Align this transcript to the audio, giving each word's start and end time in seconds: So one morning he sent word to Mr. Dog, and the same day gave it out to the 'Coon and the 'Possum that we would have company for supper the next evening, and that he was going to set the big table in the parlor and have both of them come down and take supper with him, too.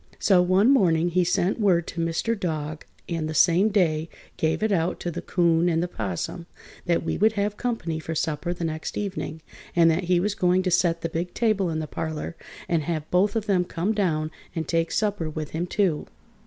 So 0.17 0.41
one 0.41 0.71
morning 0.71 1.09
he 1.09 1.23
sent 1.23 1.59
word 1.59 1.85
to 1.89 2.01
Mr. 2.03 2.33
Dog, 2.33 2.85
and 3.07 3.29
the 3.29 3.35
same 3.35 3.69
day 3.69 4.09
gave 4.35 4.63
it 4.63 4.71
out 4.71 4.99
to 5.01 5.11
the 5.11 5.21
'Coon 5.21 5.69
and 5.69 5.83
the 5.83 5.87
'Possum 5.87 6.47
that 6.87 7.03
we 7.03 7.19
would 7.19 7.33
have 7.33 7.55
company 7.55 7.99
for 7.99 8.15
supper 8.15 8.51
the 8.51 8.63
next 8.63 8.97
evening, 8.97 9.43
and 9.75 9.91
that 9.91 10.05
he 10.05 10.19
was 10.19 10.33
going 10.33 10.63
to 10.63 10.71
set 10.71 11.01
the 11.01 11.09
big 11.09 11.35
table 11.35 11.69
in 11.69 11.77
the 11.77 11.85
parlor 11.85 12.35
and 12.67 12.81
have 12.85 13.11
both 13.11 13.35
of 13.35 13.45
them 13.45 13.63
come 13.63 13.93
down 13.93 14.31
and 14.55 14.67
take 14.67 14.91
supper 14.91 15.29
with 15.29 15.51
him, 15.51 15.67
too. 15.67 16.07